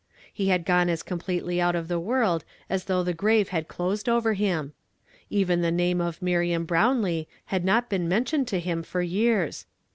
[0.39, 4.09] lie had gone as completely out of tho world as though the grave had closed
[4.09, 4.73] over him.
[5.29, 9.67] Even the name of Miriam IJrownlee had not heen mentioned to him for years.